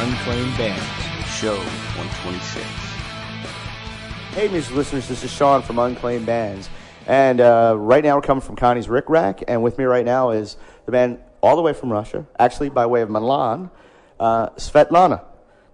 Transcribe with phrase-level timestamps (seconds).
[0.00, 1.28] This is Unclaimed Bands.
[1.28, 2.64] Show 126.
[4.34, 6.70] Hey, music listeners, this is Sean from Unclaimed Bands.
[7.06, 10.30] And uh, right now we're coming from Connie's Ric Rac, and with me right now
[10.30, 13.70] is the band all the way from Russia, actually by way of Milan,
[14.18, 15.22] uh, Svetlana.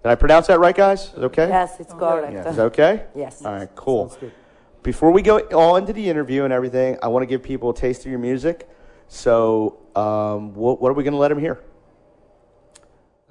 [0.03, 1.05] Did I pronounce that right, guys?
[1.05, 1.47] Is it okay?
[1.47, 2.47] Yes, it's correct.
[2.47, 3.05] Is that okay?
[3.15, 3.45] Yes.
[3.45, 4.15] All right, cool.
[4.83, 7.75] Before we go all into the interview and everything, I want to give people a
[7.75, 8.67] taste of your music.
[9.07, 11.63] So, um, what, what are we going to let them hear?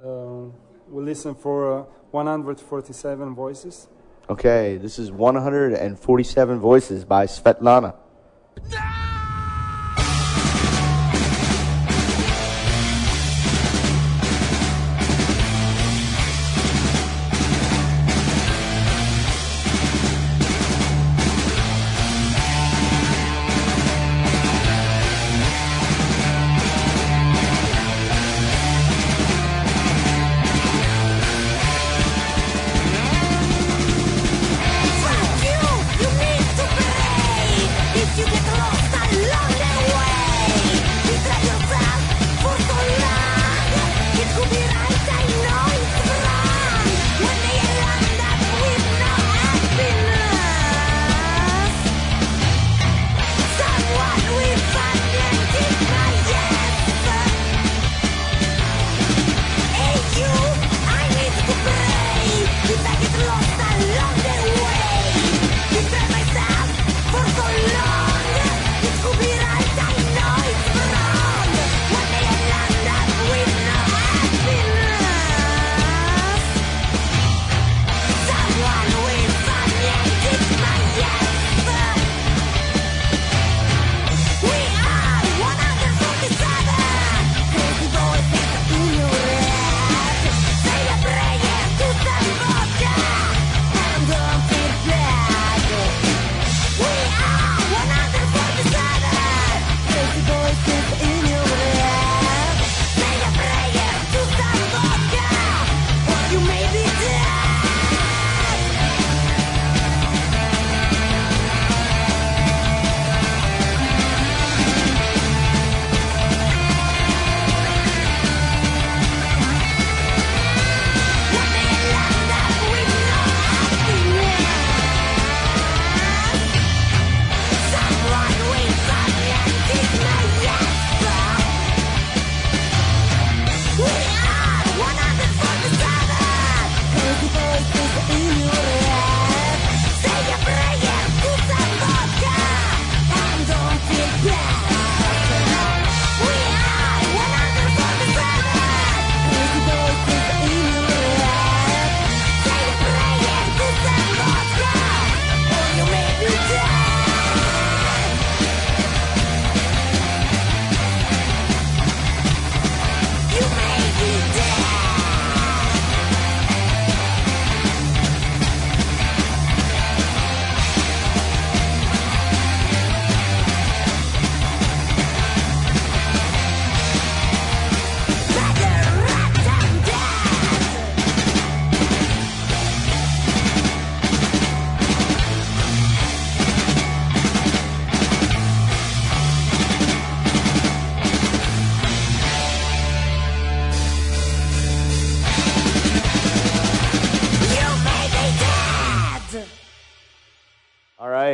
[0.02, 0.54] Um,
[0.88, 3.88] we listen for uh, 147 voices.
[4.28, 7.94] Okay, this is 147 Voices by Svetlana.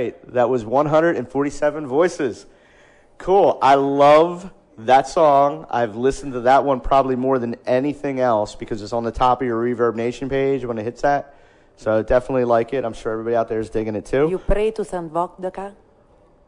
[0.02, 2.46] Right, that was 147 voices.
[3.18, 3.58] Cool.
[3.62, 5.66] I love that song.
[5.70, 9.40] I've listened to that one probably more than anything else because it's on the top
[9.40, 11.34] of your Reverb Nation page when it hits that.
[11.76, 12.84] So definitely like it.
[12.84, 14.28] I'm sure everybody out there is digging it too.
[14.28, 15.74] You pray to Saint Vodka?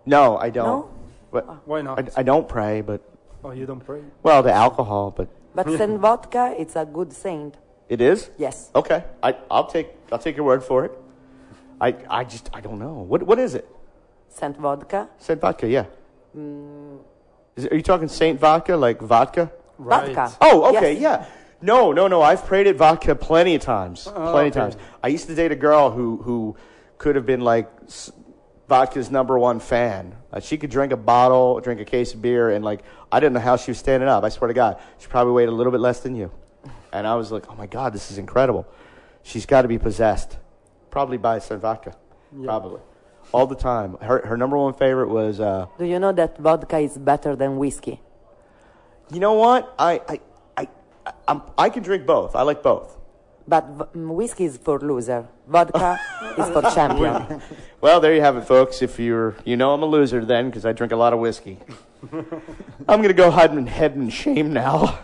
[0.06, 0.66] no, I don't.
[0.66, 0.90] No?
[1.30, 1.58] But ah.
[1.64, 1.98] Why not?
[1.98, 3.00] I, I don't pray, but
[3.42, 4.02] oh, you don't pray?
[4.22, 7.56] well, the alcohol, but But Saint Vodka, it's a good saint.
[7.88, 8.30] it is.
[8.38, 8.70] Yes.
[8.74, 10.92] Okay, I, I'll take I'll take your word for it.
[11.80, 13.68] I I just I don't know what what is it?
[14.28, 15.08] Saint Vodka?
[15.18, 15.86] Saint vodka, yeah.
[16.36, 16.98] Mm.
[17.56, 19.52] Is it, are you talking Saint vodka like vodka?
[19.78, 20.32] Vodka.
[20.40, 21.02] Oh, okay, Yes.
[21.02, 21.26] yeah.
[21.62, 22.20] No, no, no.
[22.20, 24.06] I've prayed at vodka plenty of times.
[24.06, 24.60] Oh, plenty of okay.
[24.60, 24.76] times.
[25.02, 26.56] I used to date a girl who who
[26.98, 27.70] could have been like
[28.68, 30.14] vodka's number one fan.
[30.32, 33.34] Uh, she could drink a bottle, drink a case of beer, and like I didn't
[33.34, 34.24] know how she was standing up.
[34.24, 36.30] I swear to God, she probably weighed a little bit less than you.
[36.92, 38.66] And I was like, oh my God, this is incredible.
[39.22, 40.38] She's got to be possessed,
[40.94, 41.92] probably by some vodka,
[42.44, 42.80] probably,
[43.32, 43.90] all the time.
[44.00, 45.40] Her her number one favorite was.
[45.40, 48.00] Uh, Do you know that vodka is better than whiskey?
[49.10, 49.74] you know what?
[49.78, 50.16] I, I,
[50.56, 50.68] I,
[51.28, 52.34] I'm, I can drink both.
[52.36, 52.96] I like both.
[53.46, 55.26] But v- mm, whiskey is for loser.
[55.46, 55.98] Vodka
[56.38, 57.42] is for champion.
[57.82, 58.80] Well, there you have it, folks.
[58.80, 61.58] If you're, you know, I'm a loser then because I drink a lot of whiskey.
[62.88, 65.00] I'm gonna go hide in head in shame now.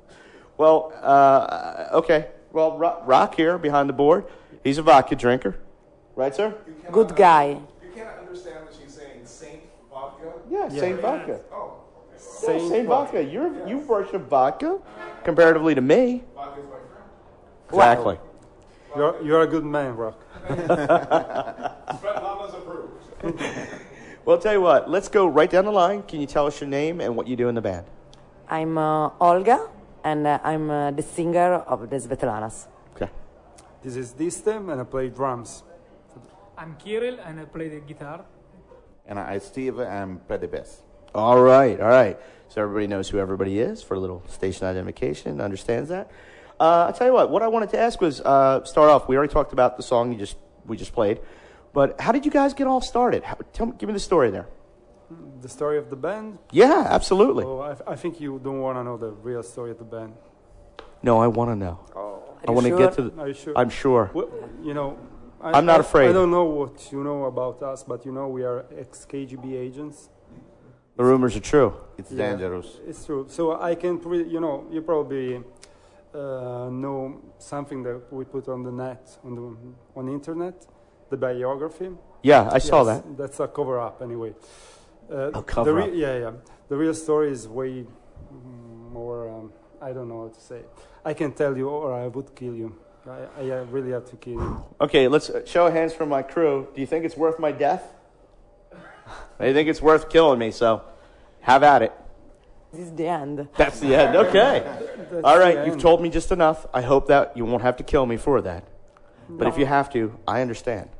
[0.58, 2.26] well, uh, okay.
[2.52, 4.24] Well, Ro- Rock here behind the board.
[4.64, 5.56] He's a vodka drinker,
[6.16, 6.54] right, sir?
[6.90, 7.60] Good guy.
[7.82, 9.24] You cannot understand what she's saying.
[9.24, 9.60] Saint
[9.90, 10.32] vodka.
[10.50, 11.40] Yeah, Saint vodka.
[11.52, 11.74] Oh,
[12.16, 13.22] Saint, Saint vodka.
[13.22, 14.78] You're you worship vodka
[15.24, 16.24] comparatively to me.
[16.34, 16.84] vodka's my friend.
[17.70, 18.18] Exactly.
[18.96, 20.18] You're, you're a good man, Rock.
[20.48, 22.94] Svetlana's approved.
[24.24, 24.90] Well, I'll tell you what.
[24.90, 26.02] Let's go right down the line.
[26.02, 27.86] Can you tell us your name and what you do in the band?
[28.46, 29.70] I'm uh, Olga,
[30.04, 32.66] and uh, I'm uh, the singer of the Svetlanas.
[33.80, 33.88] Okay.
[33.88, 35.62] This is Distem, and I play drums.
[36.56, 38.24] I'm Kirill and I play the guitar.
[39.06, 40.82] And I, Steve, and I play the bass.
[41.14, 42.18] All right, all right.
[42.48, 46.10] So everybody knows who everybody is for a little station identification, understands that.
[46.60, 49.08] Uh, I'll tell you what, what I wanted to ask was uh, start off.
[49.08, 50.36] We already talked about the song you just
[50.66, 51.20] we just played,
[51.72, 53.22] but how did you guys get all started?
[53.22, 54.48] How, tell me, give me the story there.
[55.40, 56.38] The story of the band?
[56.50, 57.44] Yeah, absolutely.
[57.44, 60.14] Oh, I, I think you don't want to know the real story of the band.
[61.02, 61.78] No, I want to know.
[62.48, 62.78] I want to sure?
[62.78, 63.20] get to the.
[63.20, 63.52] Are you sure?
[63.56, 64.10] I'm sure.
[64.14, 64.30] Well,
[64.62, 64.96] you know,
[65.40, 66.08] I, I'm not I- afraid.
[66.08, 70.08] I don't know what you know about us, but you know we are ex-KGB agents.
[70.96, 71.74] The rumors are true.
[71.98, 72.30] It's Yeah.
[72.30, 72.78] dangerous.
[72.86, 73.26] It's true.
[73.28, 75.36] So I can, pre- you know, you probably
[76.14, 79.46] uh, know something that we put on the net, on the
[79.98, 80.66] on the internet,
[81.10, 81.90] the biography.
[82.22, 83.16] Yeah, I saw Yes, that.
[83.18, 84.34] That's a cover up, anyway.
[85.10, 85.90] Uh, A cover the re- up.
[85.94, 86.32] Yeah, yeah.
[86.68, 87.86] The real story is way
[88.92, 89.28] more.
[89.28, 90.62] Um, I don't know what to say.
[91.04, 92.76] I can tell you, or I would kill you.
[93.08, 94.64] I, I really have to kill you.
[94.80, 96.68] Okay, let's uh, show of hands from my crew.
[96.74, 97.94] Do you think it's worth my death?
[99.38, 100.82] They think it's worth killing me, so
[101.40, 101.92] have at it.
[102.72, 103.48] This is the end.
[103.56, 104.14] That's the end.
[104.16, 104.62] Okay.
[105.10, 106.66] That's All you've told me just enough.
[106.74, 108.64] I hope that you won't have to kill me for that.
[109.30, 110.90] But if you have to, I understand.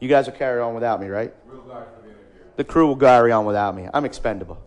[0.00, 1.34] You guys will carry on without me, right?
[1.46, 1.84] We'll the.
[2.56, 3.88] The crew will carry on without me.
[3.92, 4.62] I'm expendable.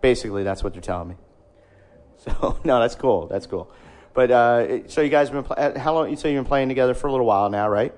[0.00, 1.14] Basically, that's what they're telling me.
[2.18, 3.26] So no, that's cool.
[3.26, 3.70] That's cool.
[4.14, 6.10] But uh, so you guys have been pl- uh, how long?
[6.10, 7.92] You say you've been playing together for a little while now, right?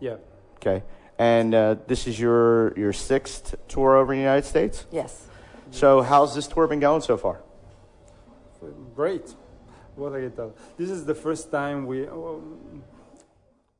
[0.00, 0.16] Yeah.
[0.56, 0.82] Okay.
[1.18, 4.86] And uh, this is your your sixth tour over in the United States.
[4.90, 5.28] Yes.
[5.70, 7.40] So how's this tour been going so far?
[8.94, 9.34] Great.
[9.96, 10.54] What I can tell.
[10.76, 12.42] This is the first time we oh,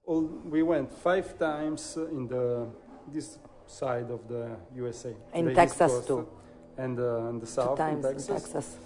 [0.06, 2.66] all, we went five times in the
[3.12, 5.14] this side of the USA.
[5.34, 6.28] In Texas, Coast, too.
[6.76, 8.76] and uh, in the Two south times in in Texas.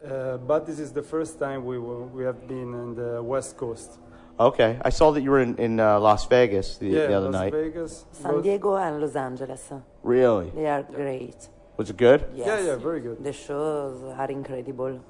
[0.00, 0.12] Texas.
[0.12, 3.56] Uh, but this is the first time we were, we have been in the West
[3.56, 3.98] Coast.
[4.38, 7.30] Okay, I saw that you were in, in uh, Las Vegas the, yeah, the other
[7.30, 7.52] Las night.
[7.52, 8.06] Vegas.
[8.12, 9.72] San both- Diego and Los Angeles.
[10.02, 10.50] Really?
[10.54, 11.48] They are great.
[11.76, 12.24] Was it good?
[12.34, 12.46] Yes.
[12.46, 13.22] Yeah, yeah, very good.
[13.22, 15.00] The shows are incredible.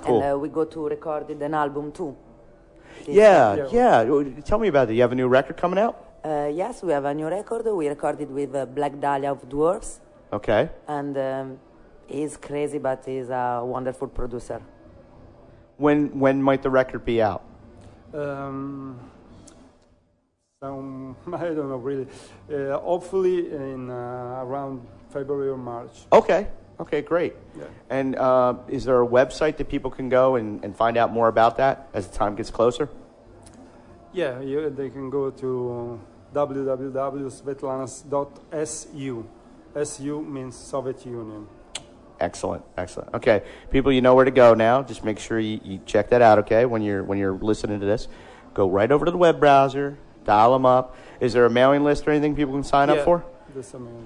[0.00, 0.22] Cool.
[0.22, 2.14] And uh, we go to record an album too.
[3.06, 4.04] Yeah, Yeah.
[4.04, 4.40] yeah.
[4.44, 4.94] Tell me about it.
[4.94, 6.04] You have a new record coming out?
[6.24, 7.64] Uh, yes, we have a new record.
[7.66, 10.00] We recorded with uh, Blag Dahlia of Dwarves.
[10.32, 10.68] Okay.
[10.86, 11.58] And um,
[12.08, 14.60] he's crazy, but he's a wonderful producer.
[15.76, 17.44] When when might the record be out?
[18.12, 18.98] Um,
[20.60, 22.08] some I don't know really.
[22.52, 26.06] Uh, hopefully in uh, around February or March.
[26.12, 26.48] Okay.
[26.80, 27.34] Okay, great.
[27.56, 27.64] Yeah.
[27.90, 31.26] And uh, is there a website that people can go and, and find out more
[31.26, 32.88] about that as the time gets closer?
[34.12, 36.00] Yeah, you, they can go to
[36.32, 39.28] www.svetlanas.su.
[39.74, 41.48] SU means Soviet Union.
[42.20, 43.14] Excellent, excellent.
[43.14, 44.82] Okay, people, you know where to go now.
[44.82, 46.40] Just make sure you, you check that out.
[46.40, 48.08] Okay, when you're when you're listening to this,
[48.54, 50.96] go right over to the web browser, dial them up.
[51.20, 53.24] Is there a mailing list or anything people can sign up for?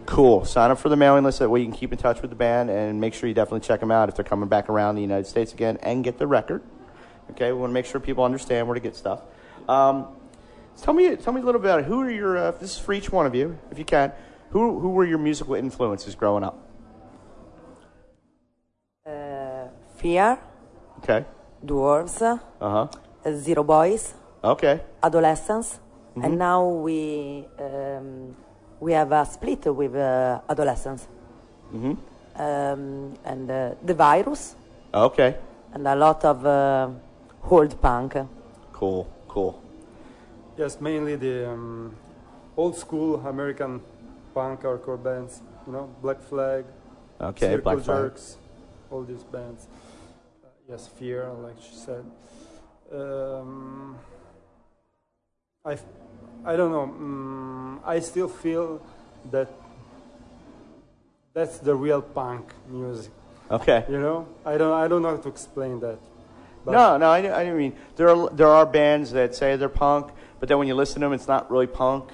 [0.07, 0.45] Cool.
[0.45, 2.37] Sign up for the mailing list that way you can keep in touch with the
[2.37, 5.03] band and make sure you definitely check them out if they're coming back around the
[5.03, 6.63] United States again and get the record.
[7.31, 9.23] Okay, we want to make sure people understand where to get stuff.
[9.69, 10.09] Um,
[10.81, 11.87] tell me, tell me a little bit about it.
[11.87, 12.37] Who are your?
[12.37, 14.13] Uh, this is for each one of you, if you can.
[14.51, 16.69] Who who were your musical influences growing up?
[19.07, 19.69] Uh,
[20.03, 20.37] Fear,
[20.99, 21.25] Okay.
[21.65, 22.87] Dwarves, Uh huh.
[23.25, 24.81] uh, Zero Boys, Okay.
[25.01, 25.79] Adolescence,
[26.21, 28.35] and now we um,
[28.81, 31.07] we have a split with uh, Adolescence.
[31.73, 31.97] Mhm.
[32.37, 34.57] Um, and uh, The Virus,
[34.93, 35.37] Okay.
[35.73, 36.89] and a lot of uh,
[37.49, 38.17] old punk.
[38.73, 39.07] Cool.
[39.29, 39.55] Cool.
[40.59, 41.95] Yes, mainly the um,
[42.57, 43.81] old school American
[44.35, 45.41] punk hardcore bands.
[45.67, 46.65] You know, Black Flag,
[47.21, 47.47] Okay.
[47.53, 47.99] Circle Black Flag.
[48.03, 48.37] Jerks,
[48.91, 49.69] all these bands.
[50.73, 52.03] Yes, Fear, like she said.
[52.91, 53.99] Um,
[55.67, 55.77] I,
[56.47, 56.87] I don't know.
[56.87, 58.81] Mm, I still feel
[59.31, 59.53] that
[61.35, 63.13] that's the real punk music.
[63.51, 63.85] Okay.
[63.87, 65.99] You know, I don't, I don't know how to explain that.
[66.65, 70.11] No, no, I, I mean there are there are bands that say they're punk,
[70.41, 72.09] but then when you listen to them, it's not really punk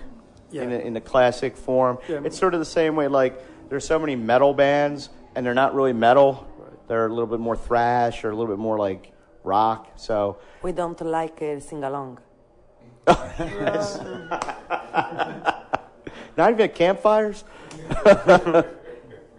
[0.51, 0.63] Yeah.
[0.63, 1.99] in, the, in the classic form.
[2.09, 2.23] Yeah.
[2.25, 3.07] It's sort of the same way.
[3.07, 3.39] Like
[3.69, 6.48] there's so many metal bands, and they're not really metal.
[6.89, 9.13] They're a little bit more thrash or a little bit more like
[9.45, 9.89] rock.
[9.97, 12.19] So We don't like uh, sing along.
[16.37, 17.45] not even at campfires.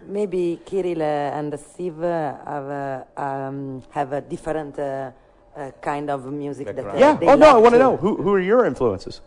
[0.06, 5.10] Maybe Kirill uh, and Steve uh, have uh, um, have a different uh,
[5.56, 6.96] uh, kind of music that Background.
[6.96, 7.16] uh, Yeah.
[7.16, 9.20] they Oh no, I want to know who who are your influences.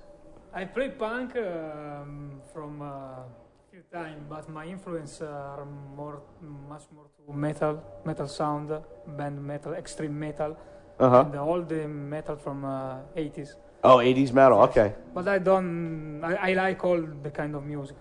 [0.53, 2.81] I play punk um, from
[3.93, 6.21] times, but my influence are more,
[6.67, 8.69] much more to metal, metal sound,
[9.17, 10.51] band metal, extreme metal,
[10.99, 11.23] Uh huh.
[11.25, 13.49] and all the metal from uh, 80s.
[13.83, 14.57] Oh, 80s metal.
[14.67, 14.89] Okay.
[15.13, 16.23] But I don't.
[16.23, 17.97] I, I like all the kind of music.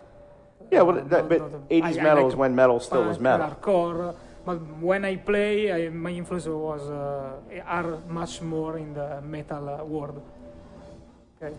[0.75, 3.05] Yeah, well, Uh, that, but not- 80s I- I metal like is when metal still
[3.11, 3.47] was metal.
[3.47, 4.15] Hardcore.
[4.45, 4.59] But
[4.91, 9.85] when I play, I, my influence was uh, are much more in the metal uh,
[9.95, 10.19] world.
[11.37, 11.55] Okay.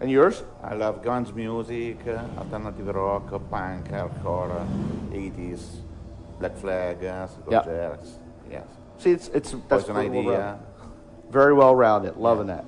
[0.00, 0.44] And yours?
[0.62, 4.64] I love guns music, uh, alternative rock, punk, hardcore,
[5.10, 5.80] 80s,
[6.38, 7.62] Black Flag, uh, Yeah.
[7.62, 7.98] Gojira,
[8.50, 8.66] yes.
[8.98, 10.58] See, it's it's that's Poison pretty well Idea.
[11.30, 12.16] very well rounded.
[12.16, 12.64] Loving that.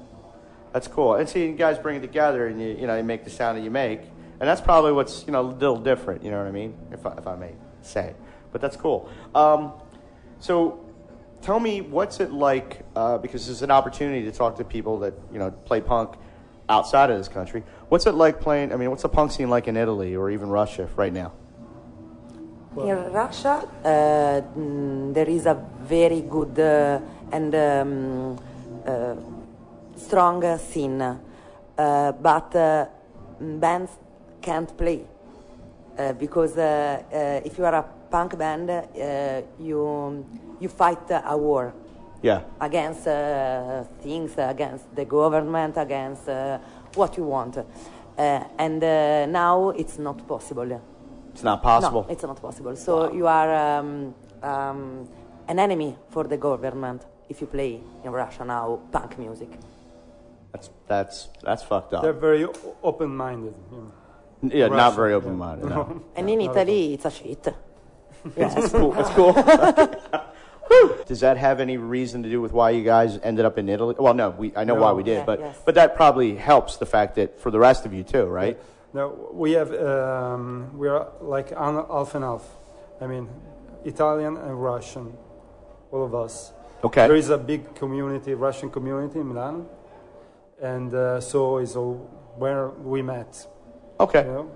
[0.73, 1.15] That's cool.
[1.15, 3.59] And see, you guys bring it together, and you you know you make the sound
[3.59, 4.01] that you make,
[4.41, 6.25] and that's probably what's you know a little different.
[6.25, 6.77] You know what I mean?
[6.93, 8.15] If I, if I may say,
[8.53, 9.09] but that's cool.
[9.37, 9.73] Um,
[10.41, 10.81] so,
[11.43, 12.85] tell me, what's it like?
[12.97, 16.17] Uh, because there's an opportunity to talk to people that you know play punk
[16.71, 17.63] outside of this country.
[17.89, 18.73] What's it like playing?
[18.73, 21.33] I mean, what's the punk scene like in Italy or even Russia right now?
[22.77, 23.89] In Russia, uh,
[24.57, 27.01] mm, there is a very good uh,
[27.33, 28.39] and um,
[28.87, 29.17] uh,
[29.97, 32.87] strong scene, uh, but uh,
[33.41, 33.91] bands
[34.41, 35.03] can't play
[35.99, 38.71] uh, because if you are a punk band,
[39.59, 40.25] you
[40.61, 41.75] you fight a war
[42.23, 42.43] Yeah.
[42.61, 46.59] against uh, things, against the government, against uh,
[46.95, 47.65] what you want, uh,
[48.59, 50.81] and uh, now it's not possible.
[51.33, 52.03] It's not possible.
[52.07, 52.77] No, it's not possible.
[52.77, 55.09] So you are um, um,
[55.49, 59.49] an enemy for the government if you play in Russia now punk music.
[60.53, 62.03] That's that's that's fucked up.
[62.03, 62.45] they're very
[62.83, 63.55] open-minded.
[63.73, 63.93] You know.
[64.55, 65.17] Yeah, not very yeah.
[65.17, 65.69] open minded.
[65.69, 66.03] No.
[66.17, 67.43] And in Italy, it's a shit.
[67.43, 68.73] That's Yes.
[68.73, 68.93] cool.
[68.93, 69.33] That's cool.
[71.07, 73.97] Does that have any reason to do with why you guys ended up in Italy?
[73.99, 75.59] Well, no, we I know why we did, Yeah, but yes.
[75.65, 78.57] but that probably helps the fact that for the rest of you too, right?
[78.93, 82.45] No, we have um, we are like an- half and half.
[83.01, 83.29] I mean,
[83.85, 85.17] Italian and Russian,
[85.91, 86.53] all of us.
[86.85, 87.07] Okay.
[87.07, 89.67] There is a big community, Russian community in Milan,
[90.63, 91.95] and uh, so is all
[92.37, 93.47] where we met.
[93.99, 94.25] Okay.
[94.25, 94.51] You know?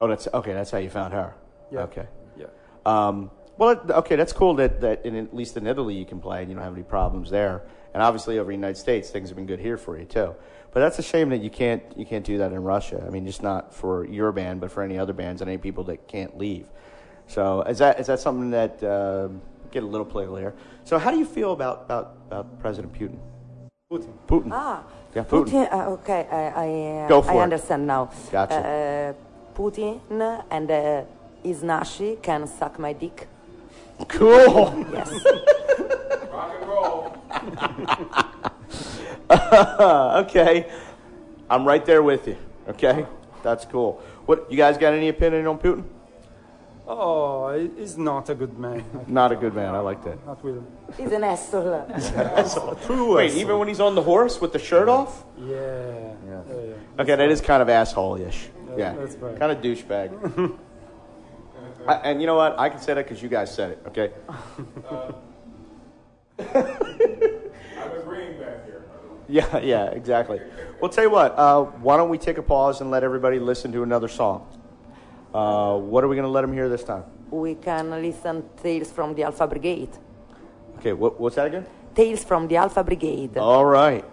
[0.00, 0.52] Oh, that's okay.
[0.52, 1.34] That's how you found her.
[1.70, 1.80] Yeah.
[1.84, 2.06] Okay.
[2.38, 2.46] Yeah.
[2.84, 6.40] Um, well, okay, that's cool that, that in, at least in Italy you can play
[6.40, 7.62] and you don't have any problems there.
[7.94, 10.34] And obviously over in the United States things have been good here for you too.
[10.72, 13.04] But that's a shame that you can't you can't do that in Russia.
[13.06, 15.84] I mean, just not for your band, but for any other bands and any people
[15.84, 16.66] that can't leave.
[17.26, 19.28] So is that is that something that uh,
[19.70, 20.54] get a little political here?
[20.84, 23.18] So how do you feel about about, about President Putin?
[23.92, 24.12] Putin.
[24.26, 24.48] Putin.
[24.52, 24.82] Ah,
[25.14, 25.52] Yeah, Putin.
[25.52, 25.72] Putin.
[25.74, 27.40] uh, okay, I, I, uh, Go for I it.
[27.40, 28.10] understand now.
[28.30, 28.54] Gotcha.
[28.56, 29.12] Uh,
[29.54, 30.00] Putin
[30.50, 31.04] and uh,
[31.44, 33.28] Isnashi can suck my dick.
[34.08, 34.86] Cool.
[34.92, 35.10] Yes.
[36.30, 37.16] Rock and roll.
[40.24, 40.70] okay.
[41.48, 42.36] I'm right there with you.
[42.68, 43.06] Okay?
[43.42, 44.02] That's cool.
[44.26, 45.84] What you guys got any opinion on Putin?
[46.86, 48.84] Oh, he's not a good man.
[49.06, 49.74] Not a good man.
[49.74, 50.24] I like that.
[50.26, 50.62] not really.
[50.96, 51.86] He's an asshole.
[52.86, 53.16] True.
[53.16, 53.40] Wait, asshole.
[53.40, 55.24] even when he's on the horse with the shirt off?
[55.38, 55.54] Yeah.
[56.26, 56.42] yeah.
[56.48, 56.74] yeah.
[56.98, 58.48] Okay, that is kind of asshole-ish.
[58.76, 59.38] Yeah, that's right.
[59.38, 60.58] kind of douchebag.
[61.86, 62.58] I, and you know what?
[62.58, 63.82] I can say that because you guys said it.
[63.88, 64.12] Okay.
[66.38, 68.82] I'm agreeing back here.
[69.28, 70.40] Yeah, yeah, exactly.
[70.80, 71.38] Well, tell you what.
[71.38, 74.46] Uh, why don't we take a pause and let everybody listen to another song?
[75.32, 77.04] Uh, what are we going to let them hear this time?
[77.32, 79.88] we can listen Tales from the Alpha Brigade.
[80.78, 81.66] Okay, what, what's that again?
[81.94, 83.38] Tales from the Alpha Brigade.
[83.38, 84.04] All right.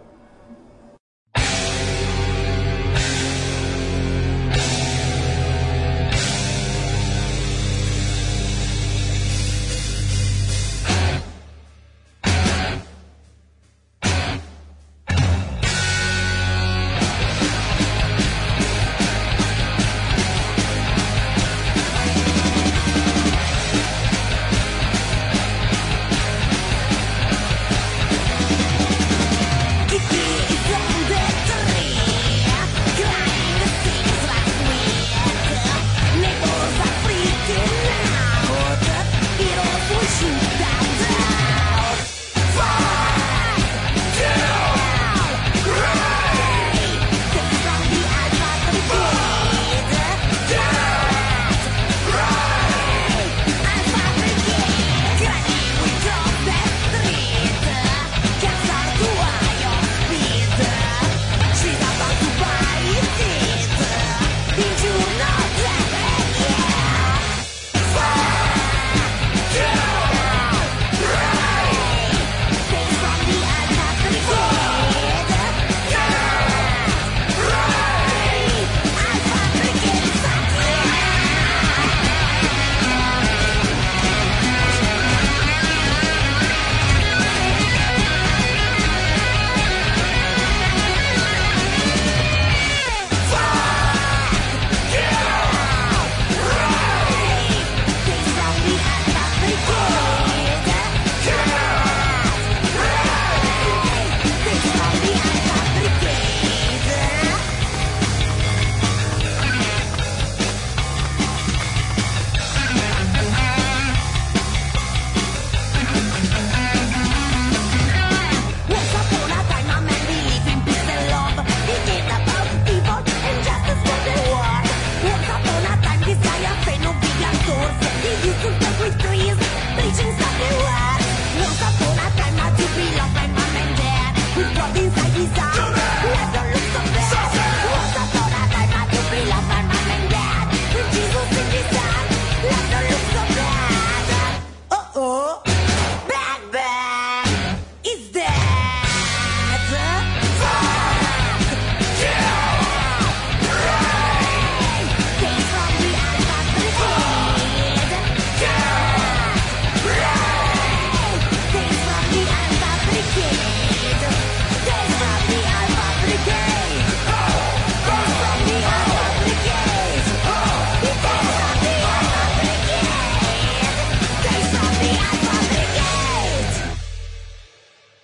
[144.99, 145.48] 我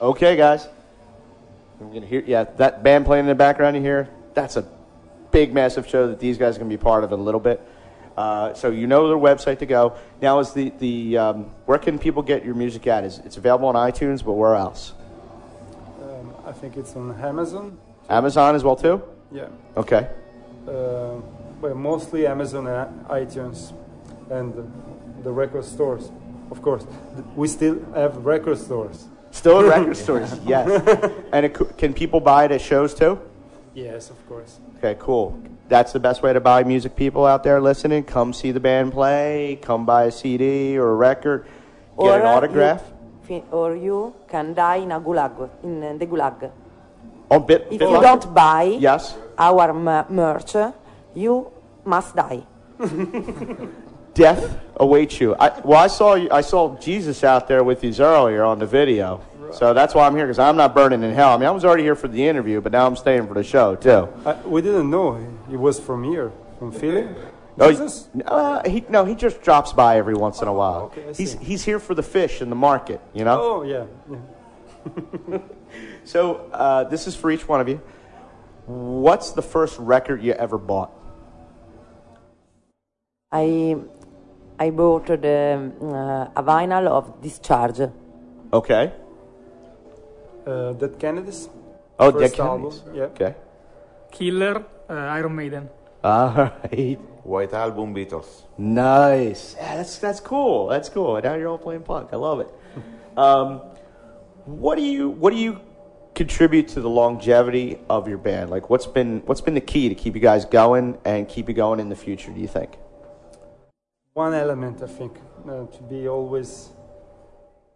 [0.06, 0.68] Okay, guys.
[1.82, 2.24] I'm gonna hear.
[2.28, 4.08] Yeah, that band playing in the background you hear.
[4.36, 4.64] That's a
[5.32, 7.60] big, massive show that these guys are gonna be part of in a little bit.
[8.16, 9.98] Uh, so you know their website to go.
[10.22, 13.04] Now is the the um, where can people get your music at?
[13.04, 14.94] Is it's available on iTunes, but where else?
[16.04, 17.76] Um, I think it's on Amazon.
[18.08, 19.02] Amazon as well too.
[19.32, 19.48] Yeah.
[19.76, 20.08] Okay.
[20.68, 21.16] Uh,
[21.60, 23.74] but mostly Amazon and iTunes
[24.30, 24.54] and
[25.24, 26.12] the record stores.
[26.52, 26.86] Of course,
[27.36, 29.08] we still have record stores.
[29.36, 30.64] Still at record stores, yes.
[31.36, 33.20] And it, can people buy it at shows too?
[33.76, 34.60] Yes, of course.
[34.78, 35.38] Okay, cool.
[35.68, 36.96] That's the best way to buy music.
[36.96, 39.60] People out there listening, come see the band play.
[39.62, 41.46] Come buy a CD or a record.
[42.00, 42.84] Get an uh, autograph.
[43.28, 46.50] You, or you can die in a gulag, in the gulag.
[47.30, 47.64] On bit.
[47.72, 48.06] If Bit you Locker?
[48.08, 49.18] don't buy Yes.
[49.38, 50.56] our m- merch,
[51.14, 51.52] you
[51.84, 52.44] must die.
[54.16, 55.36] Death awaits you.
[55.36, 59.22] I, well, I saw I saw Jesus out there with you earlier on the video,
[59.54, 61.30] so that's why I'm here because I'm not burning in hell.
[61.30, 63.44] I mean, I was already here for the interview, but now I'm staying for the
[63.44, 64.10] show too.
[64.26, 65.16] I, we didn't know
[65.50, 67.08] he was from here, from Philly.
[67.60, 68.10] Oh, Jesus?
[68.26, 70.92] uh, he, no, he just drops by every once in a while.
[70.92, 71.44] okay, I he's see.
[71.44, 73.40] he's here for the fish in the market, you know.
[73.42, 73.86] Oh yeah.
[74.10, 75.38] yeah.
[76.06, 77.82] So uh, this is for each one of you.
[78.68, 80.92] What's the first record you ever bought?
[83.32, 83.78] I,
[84.60, 87.82] I bought the, uh, a vinyl of Discharge.
[88.54, 88.94] Okay.
[90.48, 91.50] Uh, Dead Kennedys.
[92.00, 92.84] Oh, First Dead album, Kennedys.
[92.96, 93.04] yeah.
[93.04, 93.36] Okay.
[94.12, 95.70] Killer, uh, Iron Maiden.
[96.04, 97.00] All right.
[97.24, 98.44] White Album Beatles.
[98.58, 99.56] Nice.
[99.58, 100.68] Yeah, that's that's cool.
[100.68, 101.20] That's cool.
[101.22, 102.10] Now you're all playing punk.
[102.14, 102.50] I love it.
[103.18, 103.62] Um,
[104.46, 105.60] what do you what do you
[106.14, 108.52] contribute to the longevity of your band?
[108.52, 111.56] Like, what's been what's been the key to keep you guys going and keep you
[111.56, 112.32] going in the future?
[112.32, 112.78] Do you think?
[114.16, 116.70] One element, I think, uh, to be always.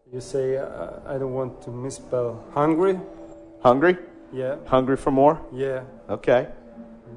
[0.09, 0.65] You say, uh,
[1.05, 2.97] I don't want to misspell hungry.
[3.61, 3.97] Hungry?
[4.31, 5.41] Yeah, Hungry for more?
[5.51, 5.81] yeah.
[6.09, 6.47] Okay.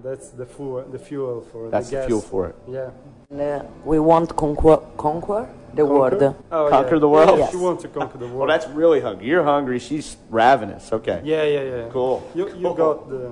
[0.02, 2.56] That's the fuel, the fuel for That's the the fuel for it.
[2.68, 2.90] Yeah.
[3.30, 6.20] And, uh, we want conquer, conquer the world.
[6.50, 6.98] Oh, Conquer yeah.
[6.98, 7.38] the world?
[7.38, 7.50] Yes.
[7.52, 8.38] She wants to conquer the world.
[8.38, 9.28] Well, that's really hungry.
[9.28, 9.78] You're hungry.
[9.78, 10.92] She's ravenous.
[10.92, 11.20] Okay.
[11.24, 11.88] yeah, yeah, yeah.
[11.92, 12.28] Cool.
[12.34, 13.30] You, you got the,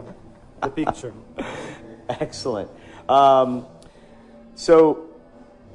[0.63, 1.13] the picture.
[2.09, 2.71] Excellent.
[3.09, 3.67] Um,
[4.55, 5.10] so,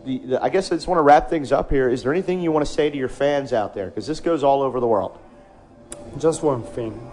[0.06, 1.90] the, the, I guess I just want to wrap things up here.
[1.90, 3.88] Is there anything you want to say to your fans out there?
[3.88, 5.18] Because this goes all over the world.
[6.18, 7.12] Just one thing.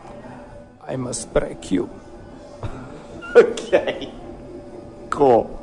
[0.87, 1.91] I must break you.
[3.37, 4.13] okay.
[5.11, 5.59] Cool.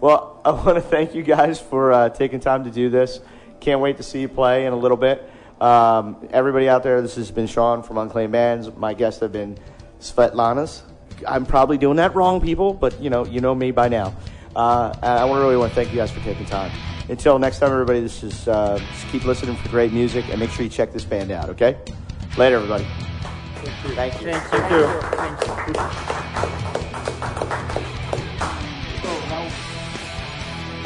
[0.00, 3.20] Well, I want to thank you guys for uh, taking time to do this.
[3.60, 5.28] Can't wait to see you play in a little bit.
[5.60, 8.74] Um, everybody out there, this has been Sean from Unclaimed Bands.
[8.74, 9.58] My guests have been
[10.00, 10.82] Svetlana's.
[11.28, 14.14] I'm probably doing that wrong, people, but you know, you know me by now.
[14.56, 16.72] Uh, I want to really want to thank you guys for taking time.
[17.08, 20.50] Until next time, everybody, this is uh, just keep listening for great music and make
[20.50, 21.48] sure you check this band out.
[21.50, 21.76] Okay.
[22.36, 22.86] Later, everybody.
[23.54, 23.94] Thank you.
[23.94, 24.32] Thank you.
[24.32, 26.30] Thank you.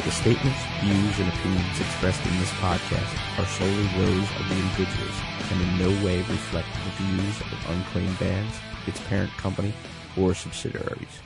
[0.03, 5.15] The statements, views, and opinions expressed in this podcast are solely those of the individuals
[5.51, 9.73] and in no way reflect the views of Unclaimed Bands, its parent company,
[10.17, 11.21] or subsidiaries.